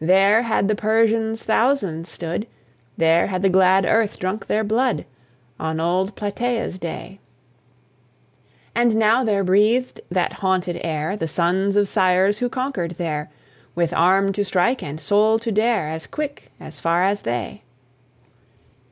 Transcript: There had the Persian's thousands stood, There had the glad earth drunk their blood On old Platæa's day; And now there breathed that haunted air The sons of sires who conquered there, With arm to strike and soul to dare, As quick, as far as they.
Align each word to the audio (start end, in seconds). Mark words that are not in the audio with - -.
There 0.00 0.42
had 0.42 0.66
the 0.66 0.74
Persian's 0.74 1.44
thousands 1.44 2.08
stood, 2.08 2.48
There 2.96 3.28
had 3.28 3.42
the 3.42 3.48
glad 3.48 3.86
earth 3.86 4.18
drunk 4.18 4.48
their 4.48 4.64
blood 4.64 5.04
On 5.60 5.78
old 5.78 6.16
Platæa's 6.16 6.80
day; 6.80 7.20
And 8.74 8.96
now 8.96 9.22
there 9.22 9.44
breathed 9.44 10.00
that 10.10 10.32
haunted 10.32 10.80
air 10.82 11.16
The 11.16 11.28
sons 11.28 11.76
of 11.76 11.86
sires 11.86 12.38
who 12.38 12.48
conquered 12.48 12.96
there, 12.98 13.30
With 13.76 13.92
arm 13.94 14.32
to 14.32 14.44
strike 14.44 14.82
and 14.82 15.00
soul 15.00 15.38
to 15.38 15.52
dare, 15.52 15.86
As 15.86 16.08
quick, 16.08 16.50
as 16.58 16.80
far 16.80 17.04
as 17.04 17.22
they. 17.22 17.62